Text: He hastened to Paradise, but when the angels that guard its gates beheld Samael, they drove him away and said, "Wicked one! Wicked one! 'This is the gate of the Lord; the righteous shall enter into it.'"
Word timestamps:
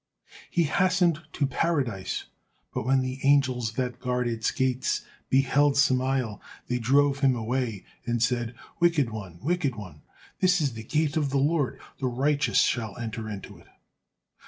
He 0.49 0.63
hastened 0.63 1.21
to 1.33 1.45
Paradise, 1.45 2.25
but 2.73 2.87
when 2.87 3.01
the 3.01 3.19
angels 3.21 3.73
that 3.73 3.99
guard 3.99 4.27
its 4.27 4.49
gates 4.49 5.05
beheld 5.29 5.77
Samael, 5.77 6.41
they 6.65 6.79
drove 6.79 7.19
him 7.19 7.35
away 7.35 7.85
and 8.07 8.19
said, 8.19 8.55
"Wicked 8.79 9.11
one! 9.11 9.37
Wicked 9.43 9.75
one! 9.75 10.01
'This 10.39 10.59
is 10.59 10.73
the 10.73 10.83
gate 10.83 11.17
of 11.17 11.29
the 11.29 11.37
Lord; 11.37 11.79
the 11.99 12.07
righteous 12.07 12.61
shall 12.61 12.97
enter 12.97 13.29
into 13.29 13.59
it.'" 13.59 13.67